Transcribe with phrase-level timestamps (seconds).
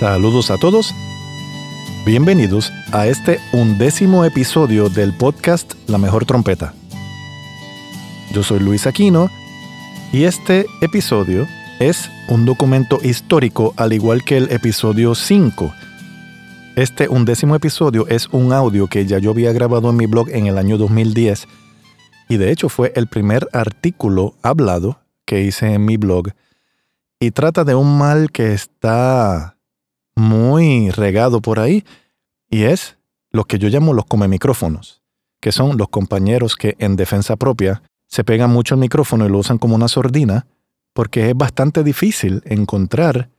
[0.00, 0.94] Saludos a todos.
[2.06, 6.72] Bienvenidos a este undécimo episodio del podcast La Mejor Trompeta.
[8.32, 9.28] Yo soy Luis Aquino
[10.10, 11.46] y este episodio
[11.80, 15.70] es un documento histórico al igual que el episodio 5.
[16.76, 20.46] Este undécimo episodio es un audio que ya yo había grabado en mi blog en
[20.46, 21.46] el año 2010
[22.30, 26.28] y de hecho fue el primer artículo hablado que hice en mi blog
[27.20, 29.58] y trata de un mal que está
[30.16, 31.84] muy regado por ahí
[32.48, 32.98] y es
[33.30, 35.02] lo que yo llamo los come micrófonos,
[35.40, 39.38] que son los compañeros que en defensa propia se pegan mucho el micrófono y lo
[39.38, 40.46] usan como una sordina,
[40.92, 43.30] porque es bastante difícil encontrar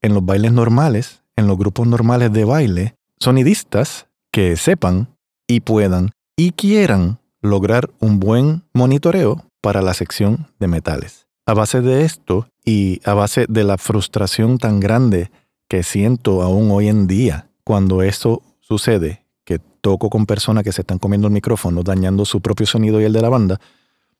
[0.00, 5.08] en los bailes normales, en los grupos normales de baile, sonidistas que sepan
[5.48, 11.26] y puedan y quieran lograr un buen monitoreo para la sección de metales.
[11.44, 15.30] A base de esto y a base de la frustración tan grande
[15.72, 20.82] que siento aún hoy en día cuando eso sucede, que toco con personas que se
[20.82, 23.58] están comiendo el micrófono, dañando su propio sonido y el de la banda,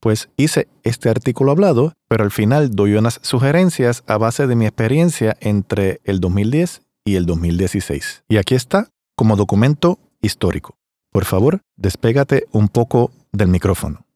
[0.01, 4.65] pues hice este artículo hablado, pero al final doy unas sugerencias a base de mi
[4.65, 8.25] experiencia entre el 2010 y el 2016.
[8.31, 10.79] Y aquí está como documento histórico.
[11.11, 14.07] Por favor, despégate un poco del micrófono.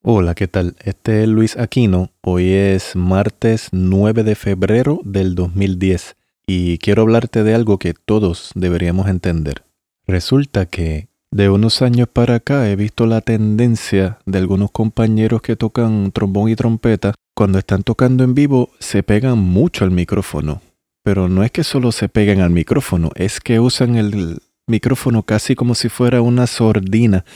[0.00, 0.76] Hola, ¿qué tal?
[0.84, 2.12] Este es Luis Aquino.
[2.20, 6.14] Hoy es martes 9 de febrero del 2010
[6.48, 9.64] y quiero hablarte de algo que todos deberíamos entender.
[10.06, 15.56] Resulta que de unos años para acá he visto la tendencia de algunos compañeros que
[15.56, 20.62] tocan trombón y trompeta, cuando están tocando en vivo se pegan mucho al micrófono.
[21.04, 25.54] Pero no es que solo se peguen al micrófono, es que usan el micrófono casi
[25.54, 27.26] como si fuera una sordina.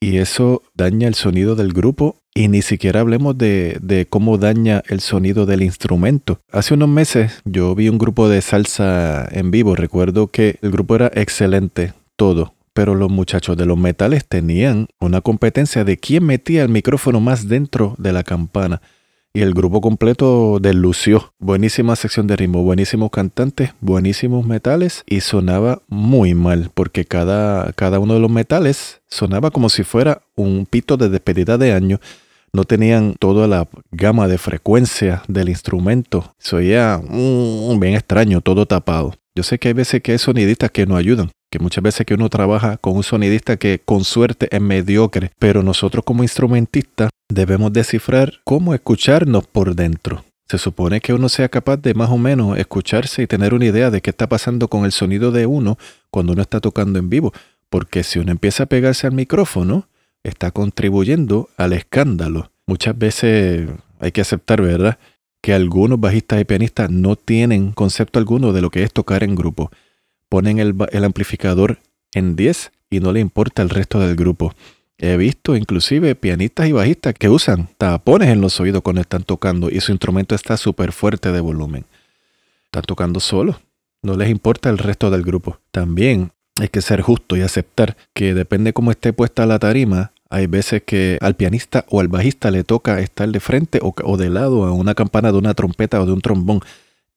[0.00, 5.00] Y eso daña el sonido del grupo y ni siquiera hablemos de, cómo daña el
[5.00, 6.40] sonido del instrumento.
[6.52, 9.74] Hace unos meses yo vi un grupo de salsa en vivo.
[9.74, 12.54] Recuerdo que el grupo era excelente, todo.
[12.74, 17.48] Pero los muchachos de los metales tenían una competencia de quién metía el micrófono más
[17.48, 18.80] dentro de la campana.
[19.34, 21.32] Y el grupo completo deslució.
[21.38, 27.98] Buenísima sección de ritmo, buenísimos cantantes, buenísimos metales y sonaba muy mal porque cada, cada
[27.98, 32.00] uno de los metales sonaba como si fuera un pito de despedida de año
[32.52, 36.34] no tenían toda la gama de frecuencia del instrumento.
[36.38, 39.14] Se oía mm, bien extraño, todo tapado.
[39.38, 42.14] Yo sé que hay veces que hay sonidistas que no ayudan, que muchas veces que
[42.14, 47.72] uno trabaja con un sonidista que con suerte es mediocre, pero nosotros como instrumentistas debemos
[47.72, 50.24] descifrar cómo escucharnos por dentro.
[50.48, 53.92] Se supone que uno sea capaz de más o menos escucharse y tener una idea
[53.92, 55.78] de qué está pasando con el sonido de uno
[56.10, 57.32] cuando uno está tocando en vivo,
[57.70, 59.86] porque si uno empieza a pegarse al micrófono,
[60.24, 62.50] está contribuyendo al escándalo.
[62.66, 63.68] Muchas veces
[64.00, 64.98] hay que aceptar, ¿verdad?,
[65.48, 69.34] que algunos bajistas y pianistas no tienen concepto alguno de lo que es tocar en
[69.34, 69.70] grupo.
[70.28, 71.78] Ponen el, amplificador
[72.12, 74.52] en 10 y no le importa el resto del grupo.
[74.98, 79.70] He visto inclusive pianistas y bajistas que usan tapones en los oídos cuando están tocando
[79.70, 81.86] y su instrumento está súper fuerte de volumen.
[82.66, 83.58] Están tocando solo.
[84.02, 85.60] No les importa el resto del grupo.
[85.70, 90.46] También hay que ser justo y aceptar que depende cómo esté puesta la tarima, hay
[90.46, 94.64] veces que al pianista o al bajista le toca estar de frente o, de lado
[94.64, 96.60] a una campana de una trompeta o de un trombón.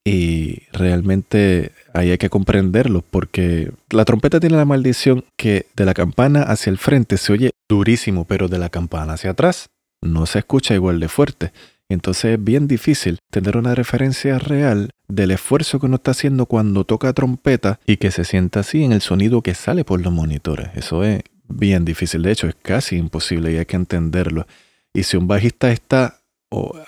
[0.03, 5.93] Y realmente ahí hay que comprenderlo porque la trompeta tiene la maldición que de la
[5.93, 9.69] campana hacia el frente se oye durísimo, pero de la campana hacia atrás
[10.01, 11.51] no se escucha igual de fuerte.
[11.89, 16.85] Entonces es bien difícil tener una referencia real del esfuerzo que uno está haciendo cuando
[16.85, 20.69] toca trompeta y que se sienta así en el sonido que sale por los monitores.
[20.75, 21.21] Eso es
[21.53, 24.47] bien difícil, de hecho es casi imposible y hay que entenderlo.
[24.93, 26.21] Y si un bajista está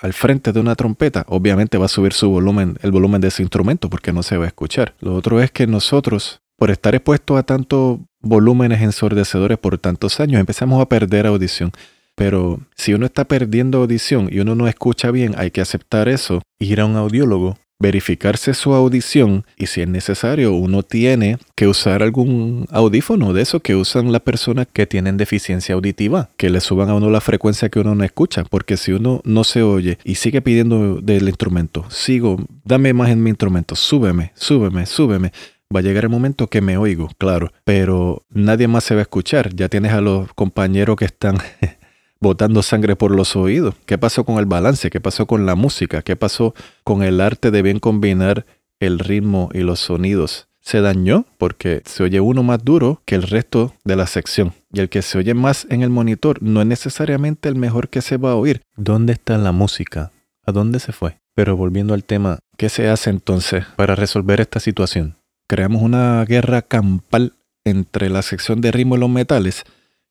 [0.02, 3.42] al frente de una trompeta, obviamente va a subir su volumen, el volumen de ese
[3.42, 4.94] instrumento porque no se va a escuchar.
[5.00, 10.40] Lo otro es que nosotros, por estar expuestos a tantos volúmenes ensordecedores por tantos años,
[10.40, 11.72] empezamos a perder audición.
[12.14, 16.42] Pero si uno está perdiendo audición y uno no escucha bien, hay que aceptar eso,
[16.58, 22.02] ir a un audiólogo verificarse su audición y si es necesario uno tiene que usar
[22.02, 26.88] algún audífono de eso que usan las personas que tienen deficiencia auditiva, que le suban
[26.88, 30.16] a uno la frecuencia que uno no escucha, porque si uno no se oye y
[30.16, 35.32] sigue pidiendo del instrumento, sigo, dame más en mi instrumento, súbeme, súbeme, súbeme.
[35.74, 39.02] Va a llegar el momento que me oigo, claro, pero nadie más se va a
[39.02, 39.54] escuchar.
[39.54, 41.38] Ya tienes a los compañeros que están
[42.24, 43.74] botando sangre por los oídos.
[43.84, 44.88] ¿Qué pasó con el balance?
[44.90, 46.00] ¿Qué pasó con la música?
[46.00, 48.46] ¿Qué pasó con el arte de bien combinar
[48.80, 50.48] el ritmo y los sonidos?
[50.60, 54.54] Se dañó porque se oye uno más duro que el resto de la sección.
[54.72, 58.00] Y el que se oye más en el monitor no es necesariamente el mejor que
[58.00, 58.62] se va a oír.
[58.74, 60.10] ¿Dónde está la música?
[60.46, 61.18] ¿A dónde se fue?
[61.34, 65.16] Pero volviendo al tema, ¿qué se hace entonces para resolver esta situación?
[65.46, 67.34] Creamos una guerra campal
[67.64, 69.64] entre la sección de ritmo y los metales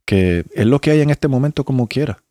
[0.05, 2.23] que es lo que hay en este momento como quiera.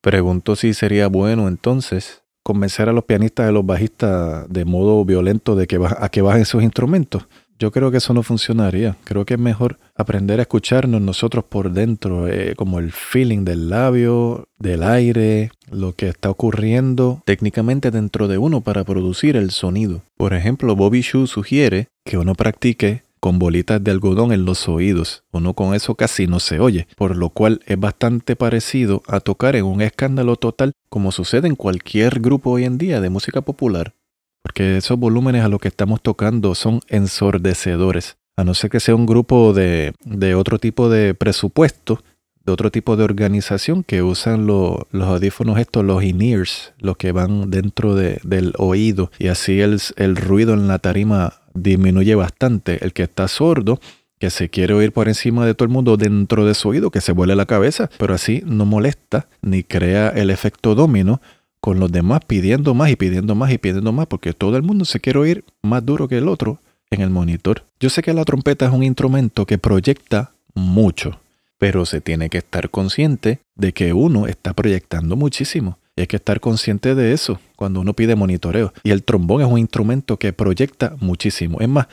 [0.00, 5.04] Pregunto si sería bueno entonces convencer a los pianistas y a los bajistas de modo
[5.04, 7.26] violento de que a que bajen sus instrumentos.
[7.58, 8.96] Yo creo que eso no funcionaría.
[9.02, 13.68] Creo que es mejor aprender a escucharnos nosotros por dentro, eh, como el feeling del
[13.68, 20.02] labio, del aire, lo que está ocurriendo técnicamente dentro de uno para producir el sonido.
[20.16, 25.24] Por ejemplo, Bobby Shu sugiere que uno practique con bolitas de algodón en los oídos.
[25.32, 29.56] Uno con eso casi no se oye, por lo cual es bastante parecido a tocar
[29.56, 33.94] en un escándalo total como sucede en cualquier grupo hoy en día de música popular.
[34.42, 38.16] Porque esos volúmenes a los que estamos tocando son ensordecedores.
[38.36, 42.00] A no ser que sea un grupo de, de otro tipo de presupuesto,
[42.48, 47.50] de otro tipo de organización que usan los audífonos estos, los in-ears, los que van
[47.50, 52.84] dentro del oído y así el, el ruido en la tarima disminuye bastante.
[52.84, 53.80] El que está sordo,
[54.18, 57.00] que se quiere oír por encima de todo el mundo dentro de su oído, que
[57.00, 61.20] se vuele la cabeza, pero así no molesta ni crea el efecto domino
[61.60, 64.84] con los demás pidiendo más y pidiendo más y pidiendo más, porque todo el mundo
[64.84, 66.58] se quiere oír más duro que el otro
[66.90, 67.64] en el monitor.
[67.80, 71.20] Yo sé que la trompeta es un instrumento que proyecta mucho,
[71.58, 75.78] pero se tiene que estar consciente de que uno está proyectando muchísimo.
[75.98, 78.72] Y hay que estar consciente de eso cuando uno pide monitoreo.
[78.84, 81.58] Y el trombón es un instrumento que proyecta muchísimo.
[81.60, 81.88] Es más,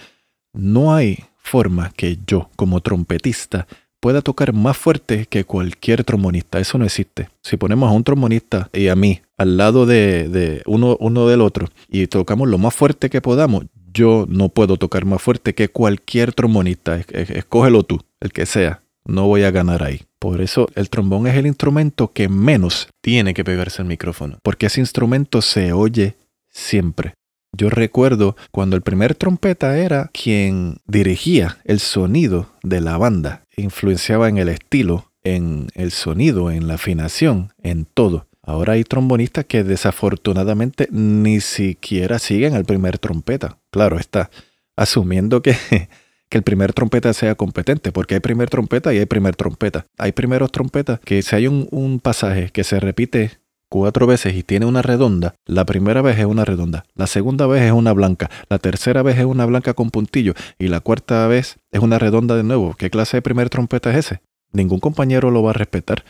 [0.54, 3.66] no hay forma que yo, como trompetista,
[4.00, 6.60] pueda tocar más fuerte que cualquier trombonista.
[6.60, 7.30] Eso no existe.
[7.42, 11.68] Si ponemos a un trombonista y a mí al lado de, uno, uno del otro
[11.90, 16.32] y tocamos lo más fuerte que podamos, yo no puedo tocar más fuerte que cualquier
[16.32, 16.98] trombonista.
[16.98, 18.84] Escógelo tú, el que sea.
[19.06, 20.02] No voy a ganar ahí.
[20.20, 24.66] Por eso el trombón es el instrumento que menos tiene que pegarse al micrófono, porque
[24.66, 26.16] ese instrumento se oye
[26.50, 27.14] siempre.
[27.58, 34.28] Yo recuerdo cuando el primer trompeta era quien dirigía el sonido de la banda, influenciaba
[34.28, 38.28] en el estilo, en el sonido, en la afinación, en todo.
[38.42, 43.58] Ahora hay trombonistas que desafortunadamente ni siquiera siguen al primer trompeta.
[43.72, 44.30] Claro está,
[44.76, 45.56] asumiendo que
[46.38, 49.88] el primer trompeta sea competente, porque hay primer trompeta y hay primer trompeta.
[49.98, 53.40] Hay primeros trompetas que si hay un, pasaje que se repite
[53.70, 57.64] cuatro veces y tiene una redonda, la primera vez es una redonda, la segunda vez
[57.64, 61.58] es una blanca, la tercera vez es una blanca con puntillo y la cuarta vez
[61.72, 62.76] es una redonda de nuevo.
[62.78, 64.22] ¿Qué clase de primer trompeta es ese?
[64.52, 66.04] Ningún compañero lo va a respetar.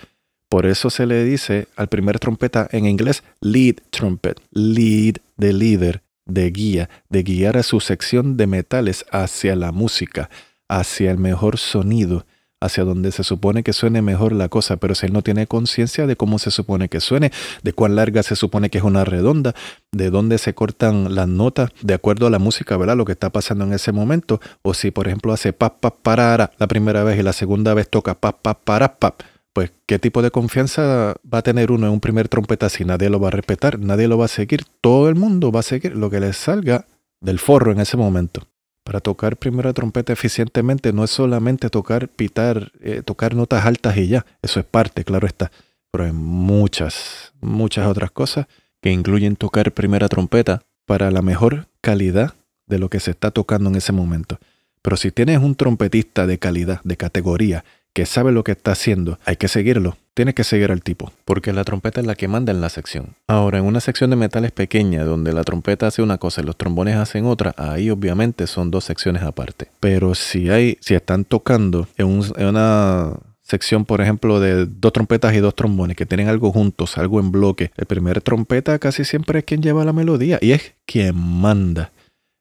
[0.49, 6.04] Por eso se le dice al primer trompeta en inglés lead trumpet, lead de líder
[6.25, 10.29] de guía, de guiar a su sección de metales hacia la música,
[10.67, 12.25] hacia el mejor sonido,
[12.61, 16.07] hacia donde se supone que suene mejor la cosa, pero si él no tiene conciencia
[16.07, 17.31] de cómo se supone que suene,
[17.63, 19.53] de cuán larga se supone que es una redonda,
[19.91, 22.97] de dónde se cortan las notas de acuerdo a la música, ¿verdad?
[22.97, 26.51] Lo que está pasando en ese momento, o si por ejemplo hace pa pa parara
[26.57, 29.15] la primera vez y la segunda vez toca pa pa para pa
[29.55, 33.09] pues qué tipo de confianza va a tener uno en un primer trompeta si nadie
[33.09, 35.95] lo va a respetar, nadie lo va a seguir, todo el mundo va a seguir
[35.95, 36.87] lo que le salga
[37.21, 38.41] del forro en ese momento.
[38.83, 44.09] Para tocar primera trompeta eficientemente no es solamente tocar, pitar, eh, tocar notas altas y
[44.09, 45.53] ya, eso es parte, claro está,
[45.89, 48.47] pero hay muchas, muchas otras cosas
[48.81, 52.33] que incluyen tocar primera trompeta para la mejor calidad
[52.67, 54.37] de lo que se está tocando en ese momento.
[54.81, 57.63] Pero si tienes un trompetista de calidad, de categoría,
[57.95, 59.95] que sabe lo que está haciendo, hay que seguirlo.
[60.13, 61.13] Tiene que seguir al tipo.
[61.23, 63.15] Porque la trompeta es la que manda en la sección.
[63.25, 66.57] Ahora, en una sección de metales pequeña, donde la trompeta hace una cosa y los
[66.57, 69.69] trombones hacen otra, ahí obviamente son dos secciones aparte.
[69.79, 75.33] Pero si hay, si están tocando en, en una sección, por ejemplo, de dos trompetas
[75.33, 79.39] y dos trombones que tienen algo juntos, algo en bloque, el primer trompeta casi siempre
[79.39, 81.93] es quien lleva la melodía y es quien manda.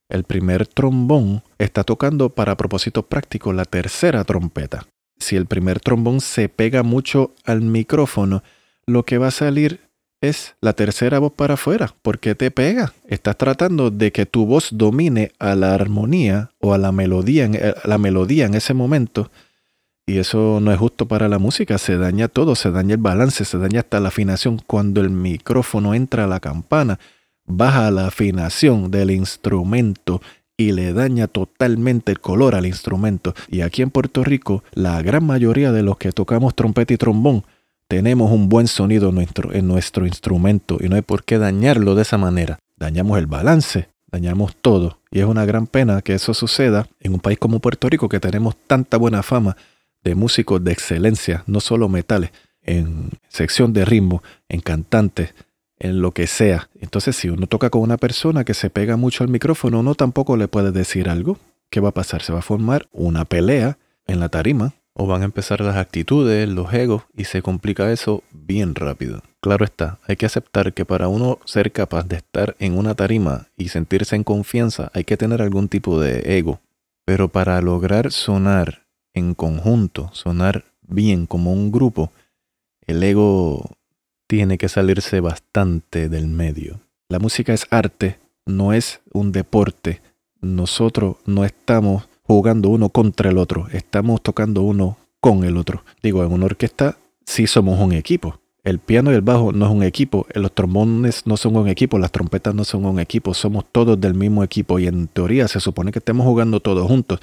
[0.08, 4.84] El primer trombón está tocando para propósitos prácticos la tercera trompeta
[5.18, 8.42] si el primer trombón se pega mucho al micrófono,
[8.87, 9.80] lo que va a salir
[10.21, 12.94] es la tercera voz para afuera, porque te pega.
[13.06, 17.75] Estás tratando de que tu voz domine a la armonía o a la melodía, eh,
[17.85, 19.30] la melodía en ese momento.
[20.06, 23.44] Y eso no es justo para la música, se daña todo, se daña el balance,
[23.44, 24.61] se daña hasta la afinación.
[24.66, 26.99] Cuando el micrófono entra a la campana,
[27.47, 30.21] baja la afinación del instrumento
[30.56, 33.34] y le daña totalmente el color al instrumento.
[33.49, 37.44] Y aquí en Puerto Rico, la gran mayoría de los que tocamos trompeta y trombón
[37.88, 41.94] tenemos un buen sonido en nuestro, en nuestro instrumento y no hay por qué dañarlo
[41.94, 42.58] de esa manera.
[42.76, 45.00] Dañamos el balance, dañamos todo.
[45.11, 48.20] Y es una gran pena que eso suceda en un país como Puerto Rico que
[48.20, 49.56] tenemos tanta buena fama
[50.02, 52.30] de músicos de excelencia, no solo metales,
[52.62, 55.34] en sección de ritmo, en cantantes,
[55.78, 56.68] en lo que sea.
[56.80, 60.36] Entonces, si uno toca con una persona que se pega mucho al micrófono, uno tampoco
[60.36, 61.38] le puede decir algo.
[61.70, 62.22] ¿Qué va a pasar?
[62.22, 64.74] Se va a formar una pelea en la tarima.
[64.96, 69.22] O van a empezar las actitudes, los egos, y se complica eso bien rápido.
[69.40, 73.48] Claro está, hay que aceptar que para uno ser capaz de estar en una tarima
[73.56, 76.60] y sentirse en confianza, hay que tener algún tipo de ego.
[77.04, 82.12] Pero para lograr sonar en conjunto, sonar bien como un grupo,
[82.86, 83.76] el ego
[84.34, 86.80] tiene que salirse bastante del medio.
[87.08, 90.02] La música es arte, no es un deporte.
[90.40, 95.84] Nosotros no estamos jugando uno contra el otro, estamos tocando uno con el otro.
[96.02, 98.40] Digo, en una orquesta sí somos un equipo.
[98.64, 101.96] El piano y el bajo no es un equipo, los trombones no son un equipo,
[102.00, 105.60] las trompetas no son un equipo, somos todos del mismo equipo y en teoría se
[105.60, 107.20] supone que estemos jugando todos juntos.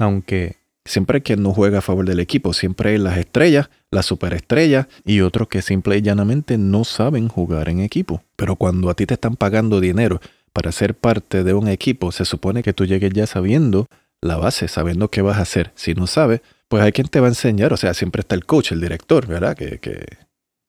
[0.00, 0.56] Aunque
[0.88, 5.20] Siempre quien no juega a favor del equipo, siempre hay las estrellas, las superestrellas y
[5.20, 8.22] otros que simple y llanamente no saben jugar en equipo.
[8.36, 10.20] Pero cuando a ti te están pagando dinero
[10.54, 13.86] para ser parte de un equipo, se supone que tú llegues ya sabiendo
[14.22, 15.72] la base, sabiendo qué vas a hacer.
[15.74, 17.74] Si no sabes, pues hay quien te va a enseñar.
[17.74, 19.54] O sea, siempre está el coach, el director, ¿verdad?
[19.54, 20.06] Que, que,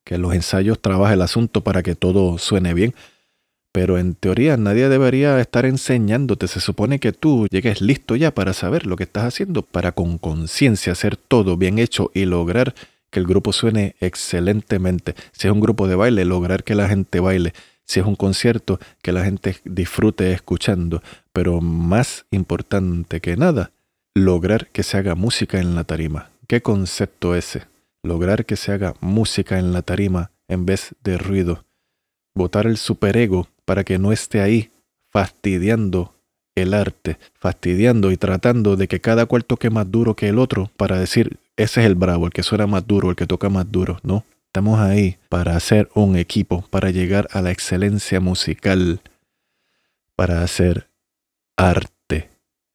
[0.04, 2.94] que los ensayos trabaja el asunto para que todo suene bien.
[3.72, 6.48] Pero en teoría nadie debería estar enseñándote.
[6.48, 10.18] Se supone que tú llegues listo ya para saber lo que estás haciendo, para con
[10.18, 12.74] conciencia hacer todo bien hecho y lograr
[13.12, 15.16] que el grupo suene excelentemente.
[15.32, 17.54] Si es un grupo de baile, lograr que la gente baile.
[17.86, 21.02] Si es un concierto, que la gente disfrute escuchando.
[21.34, 23.72] Pero más importante que nada,
[24.14, 26.30] lograr que se haga música en la tarima.
[26.48, 27.64] ¿Qué concepto ese?
[28.04, 31.66] Lograr que se haga música en la tarima en vez de ruido.
[32.36, 34.72] Botar el superego para que no esté ahí
[35.12, 36.16] fastidiando
[36.56, 40.72] el arte, fastidiando y tratando de que cada cual toque más duro que el otro
[40.76, 43.72] para decir, ese es el bravo, el que suena más duro, el que toca más
[43.72, 44.24] duro, ¿no?
[44.48, 49.02] Estamos ahí para hacer un equipo, para llegar a la excelencia musical,
[50.16, 50.88] para hacer
[51.56, 52.28] arte.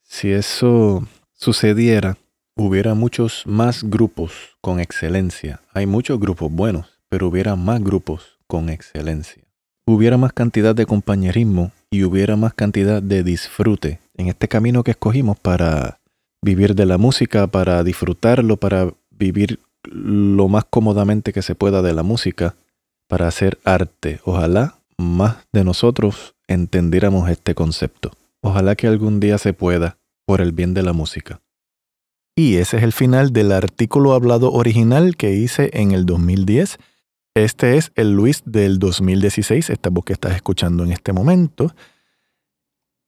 [0.05, 2.19] Si eso sucediera,
[2.55, 5.61] hubiera muchos más grupos con excelencia.
[5.73, 9.44] Hay muchos grupos buenos, pero hubiera más grupos con excelencia
[9.87, 14.93] hubiera más cantidad de compañerismo y hubiera más cantidad de disfrute en este camino que
[14.93, 16.01] escogimos para
[16.43, 19.61] vivir de la música, para disfrutarlo, para vivir
[19.91, 22.57] lo más cómodamente que se pueda de la música,
[23.09, 24.21] para hacer arte.
[24.25, 28.13] Ojalá más de nosotros entendiéramos este concepto.
[28.41, 31.41] Ojalá que algún día se pueda, por el bien de la música.
[32.37, 36.79] Y ese es el final del artículo hablado original que hice en el 2010
[37.35, 41.75] este es el Luis del 2016, esta voz que estás escuchando en este momento.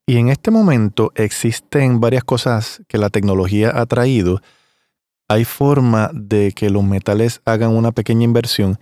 [0.07, 4.41] Y en este momento existen varias cosas que la tecnología ha traído.
[5.29, 8.79] Hay forma de que los metales hagan una pequeña inversión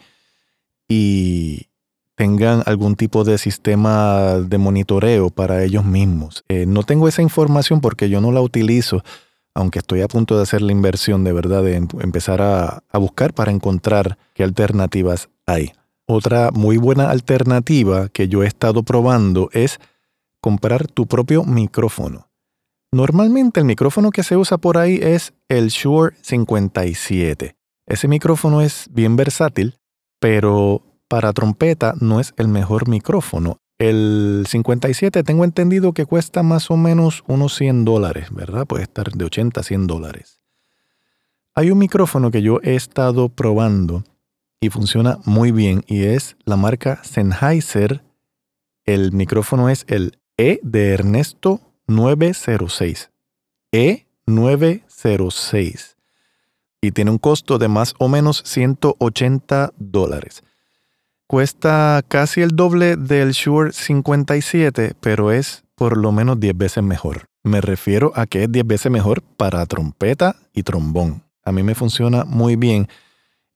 [0.89, 1.69] y
[2.15, 6.45] tengan algún tipo de sistema de monitoreo para ellos mismos.
[6.49, 9.03] Eh, no tengo esa información porque yo no la utilizo
[9.55, 13.33] aunque estoy a punto de hacer la inversión de verdad de em, empezar a, buscar
[13.33, 15.73] para encontrar qué alternativas hay.
[16.07, 19.79] Otra muy buena alternativa que yo he estado probando es
[20.41, 22.29] comprar tu propio micrófono.
[22.93, 27.57] Normalmente el micrófono que se usa por ahí es el Shure 57.
[27.87, 29.79] Ese micrófono es bien versátil,
[30.21, 33.59] pero para trompeta no es el mejor micrófono.
[33.79, 38.67] El 57 tengo entendido que cuesta más o menos unos 100 dólares, ¿verdad?
[38.67, 40.41] Puede estar de 80 a 100 dólares.
[41.55, 44.05] Hay un micrófono que yo he estado probando
[44.61, 48.03] y funciona muy bien y es la marca Sennheiser.
[48.85, 53.11] El micrófono es el E de Ernesto 906.
[53.73, 55.97] E906.
[56.81, 60.45] Y tiene un costo de más o menos 180 dólares.
[61.27, 67.25] Cuesta casi el doble del Shure 57, pero es por lo menos 10 veces mejor.
[67.43, 71.23] Me refiero a que es 10 veces mejor para trompeta y trombón.
[71.43, 72.89] A mí me funciona muy bien.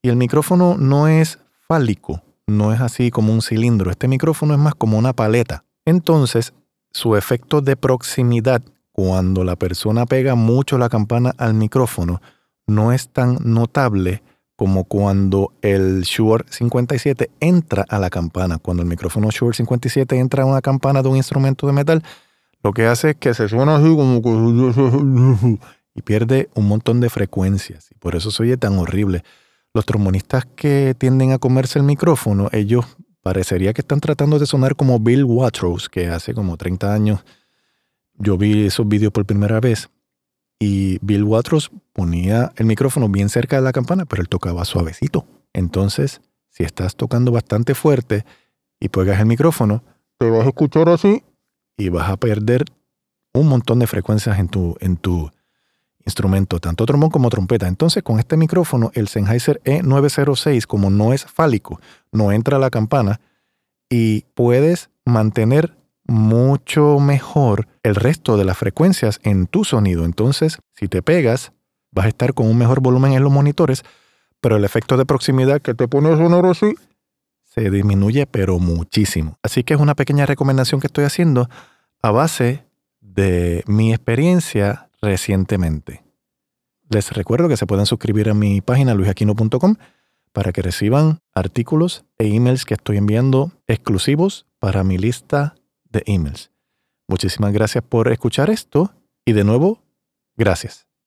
[0.01, 4.59] Y el micrófono no es fálico, no es así como un cilindro, este micrófono es
[4.59, 5.63] más como una paleta.
[5.85, 6.53] Entonces,
[6.91, 12.21] su efecto de proximidad, cuando la persona pega mucho la campana al micrófono,
[12.65, 14.23] no es tan notable
[14.59, 18.57] como cuando el Shure 57 entra a la campana.
[18.57, 22.03] Cuando el micrófono Shure 57 entra a una campana de un instrumento de metal,
[22.61, 24.19] lo que hace es que se suena así como
[25.95, 27.87] y pierde un montón de frecuencias.
[27.89, 29.23] Y por eso se oye tan horrible.
[29.73, 32.85] Los trombonistas que tienden a comerse el micrófono, ellos
[33.21, 37.23] parecería que están tratando de sonar como Bill Watrous, que hace como 30 años
[38.17, 39.89] yo vi esos vídeos por primera vez
[40.59, 45.25] y Bill Watrous ponía el micrófono bien cerca de la campana, pero él tocaba suavecito.
[45.53, 48.25] Entonces, si estás tocando bastante fuerte
[48.79, 49.83] y pegas el micrófono,
[50.17, 51.23] te vas a escuchar así
[51.77, 52.65] y vas a perder
[53.33, 55.31] un montón de frecuencias en tu, en tu
[56.05, 57.67] instrumento, tanto trombón como trompeta.
[57.67, 61.79] Entonces, con este micrófono, el Sennheiser E906, como no es fálico,
[62.11, 63.21] no entra a la campana
[63.89, 65.78] y puedes mantener
[66.09, 70.05] mucho mejor el resto de las frecuencias en tu sonido.
[70.05, 71.51] Entonces, si te pegas,
[71.91, 73.83] vas a estar con un mejor volumen en los monitores,
[74.41, 76.75] pero el efecto de proximidad que te pone a sonar así
[77.43, 79.37] se disminuye, pero muchísimo.
[79.43, 81.49] Así que es una pequeña recomendación que estoy haciendo
[82.01, 82.63] a base
[83.01, 86.03] de mi experiencia recientemente.
[86.89, 89.75] Les recuerdo que se pueden suscribir a mi página luisaquino.com
[90.31, 95.55] para que reciban artículos e emails que estoy enviando exclusivos para mi lista
[95.89, 96.51] de emails.
[97.07, 98.93] Muchísimas gracias por escuchar esto
[99.25, 99.81] y de nuevo,
[100.35, 100.88] gracias.